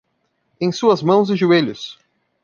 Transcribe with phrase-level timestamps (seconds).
[0.59, 1.99] Em suas mãos e joelhos!